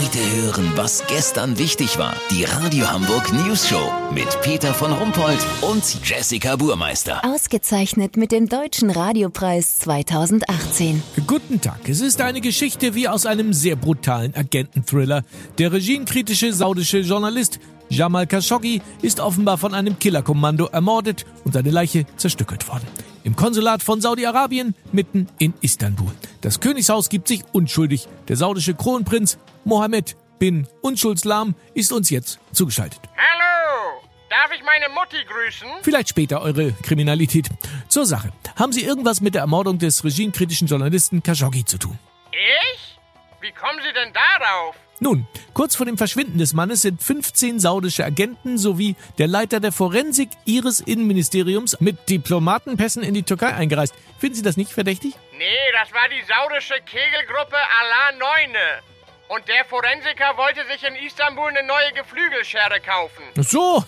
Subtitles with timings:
[0.00, 2.14] Heute hören, was gestern wichtig war.
[2.30, 7.22] Die Radio Hamburg News Show mit Peter von Rumpold und Jessica Burmeister.
[7.22, 11.02] Ausgezeichnet mit dem Deutschen Radiopreis 2018.
[11.26, 11.86] Guten Tag.
[11.86, 15.22] Es ist eine Geschichte wie aus einem sehr brutalen Agenten-Thriller.
[15.58, 17.60] Der regimekritische saudische Journalist
[17.90, 22.86] Jamal Khashoggi ist offenbar von einem Killerkommando ermordet und seine Leiche zerstückelt worden.
[23.22, 26.12] Im Konsulat von Saudi-Arabien mitten in Istanbul.
[26.40, 28.08] Das Königshaus gibt sich unschuldig.
[28.28, 33.00] Der saudische Kronprinz Mohammed bin Unschuldslam ist uns jetzt zugeschaltet.
[33.16, 34.00] Hallo!
[34.30, 35.68] Darf ich meine Mutti grüßen?
[35.82, 37.48] Vielleicht später eure Kriminalität.
[37.88, 38.32] Zur Sache.
[38.56, 41.98] Haben Sie irgendwas mit der Ermordung des regimekritischen Journalisten Khashoggi zu tun?
[42.32, 42.98] Ich?
[43.40, 44.76] Wie kommen Sie denn darauf?
[45.02, 49.72] Nun, kurz vor dem Verschwinden des Mannes sind 15 saudische Agenten sowie der Leiter der
[49.72, 53.94] Forensik ihres Innenministeriums mit Diplomatenpässen in die Türkei eingereist.
[54.18, 55.14] Finden Sie das nicht verdächtig?
[55.38, 58.82] Nee, das war die saudische Kegelgruppe Allah Neune.
[59.28, 63.22] Und der Forensiker wollte sich in Istanbul eine neue Geflügelschere kaufen.
[63.38, 63.84] Ach so.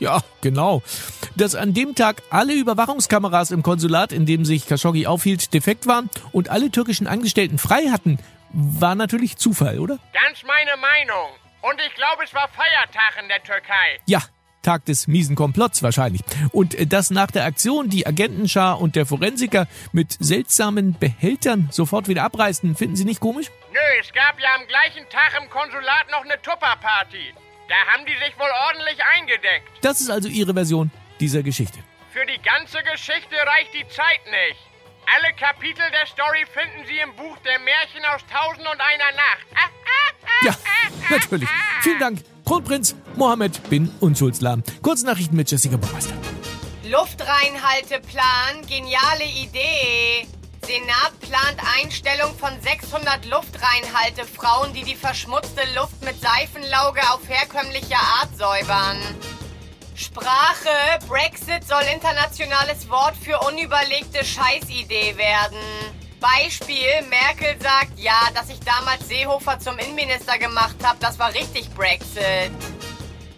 [0.00, 0.82] Ja, genau.
[1.36, 6.10] Dass an dem Tag alle Überwachungskameras im Konsulat, in dem sich Khashoggi aufhielt, defekt waren
[6.32, 8.18] und alle türkischen Angestellten frei hatten,
[8.54, 9.98] war natürlich Zufall, oder?
[10.12, 11.30] Ganz meine Meinung.
[11.62, 13.98] Und ich glaube, es war Feiertag in der Türkei.
[14.06, 14.22] Ja,
[14.62, 16.22] Tag des miesen Komplotts wahrscheinlich.
[16.52, 22.08] Und äh, dass nach der Aktion die Agentenschar und der Forensiker mit seltsamen Behältern sofort
[22.08, 23.50] wieder abreisten, finden Sie nicht komisch?
[23.72, 27.34] Nö, es gab ja am gleichen Tag im Konsulat noch eine Tupperparty.
[27.68, 29.68] Da haben die sich wohl ordentlich eingedeckt.
[29.80, 31.78] Das ist also Ihre Version dieser Geschichte.
[32.12, 34.73] Für die ganze Geschichte reicht die Zeit nicht.
[35.06, 39.46] Alle Kapitel der Story finden Sie im Buch der Märchen aus Tausend und einer Nacht.
[40.42, 40.54] Ja,
[41.10, 41.48] natürlich.
[41.82, 44.62] Vielen Dank, Kronprinz Mohammed bin Unschuldslam.
[44.82, 46.14] Kurznachrichten mit Jessica Baumeister.
[46.84, 50.26] Luftreinhalteplan, geniale Idee.
[50.66, 58.36] Senat plant Einstellung von 600 Luftreinhaltefrauen, die die verschmutzte Luft mit Seifenlauge auf herkömmliche Art
[58.36, 58.98] säubern.
[59.94, 65.58] Sprache, Brexit soll internationales Wort für unüberlegte Scheißidee werden.
[66.20, 71.70] Beispiel, Merkel sagt, ja, dass ich damals Seehofer zum Innenminister gemacht habe, das war richtig
[71.74, 72.50] Brexit.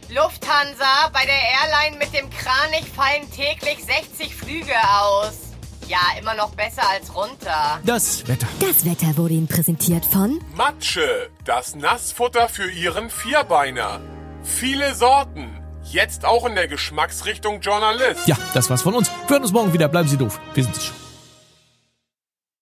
[0.08, 5.40] Lufthansa, bei der Airline mit dem Kranich fallen täglich 60 Flüge aus.
[5.88, 7.80] Ja, immer noch besser als runter.
[7.84, 8.46] Das Wetter.
[8.60, 14.00] Das Wetter wurde Ihnen präsentiert von Matsche, das Nassfutter für Ihren Vierbeiner.
[14.42, 18.26] Viele Sorten, jetzt auch in der Geschmacksrichtung Journalist.
[18.26, 19.10] Ja, das war's von uns.
[19.26, 19.88] Wir hören uns morgen wieder.
[19.88, 20.40] Bleiben Sie doof.
[20.54, 21.05] Wir sind es schon.